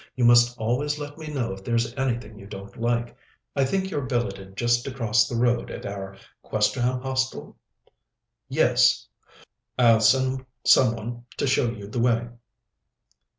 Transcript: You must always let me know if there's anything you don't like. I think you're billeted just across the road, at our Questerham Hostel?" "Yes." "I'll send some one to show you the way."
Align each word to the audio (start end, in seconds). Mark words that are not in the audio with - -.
You 0.15 0.25
must 0.25 0.57
always 0.57 0.97
let 0.97 1.19
me 1.19 1.27
know 1.27 1.53
if 1.53 1.63
there's 1.63 1.93
anything 1.93 2.39
you 2.39 2.47
don't 2.47 2.75
like. 2.75 3.15
I 3.55 3.63
think 3.63 3.91
you're 3.91 4.01
billeted 4.01 4.57
just 4.57 4.87
across 4.87 5.27
the 5.27 5.35
road, 5.35 5.69
at 5.69 5.85
our 5.85 6.17
Questerham 6.43 7.01
Hostel?" 7.03 7.55
"Yes." 8.49 9.07
"I'll 9.77 10.01
send 10.01 10.43
some 10.63 10.95
one 10.95 11.25
to 11.37 11.45
show 11.45 11.69
you 11.69 11.87
the 11.87 11.99
way." 11.99 12.29